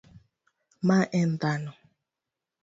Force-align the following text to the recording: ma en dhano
ma 0.87 0.99
en 1.19 1.29
dhano 1.41 1.71